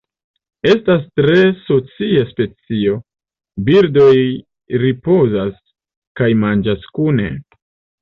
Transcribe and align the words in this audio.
Estas 0.69 1.03
tre 1.19 1.35
socia 1.65 2.23
specio, 2.31 2.97
birdoj 3.69 4.17
ripozas 4.87 5.57
kaj 6.23 6.35
manĝas 6.45 6.95
kune. 7.01 7.33